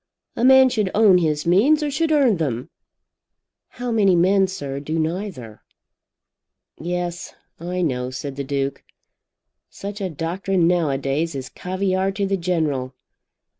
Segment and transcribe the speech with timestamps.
[0.35, 2.71] A man should own his means or should earn them."
[3.67, 5.61] "How many men, sir, do neither?"
[6.79, 8.83] "Yes; I know," said the Duke.
[9.69, 12.95] "Such a doctrine nowadays is caviare to the general.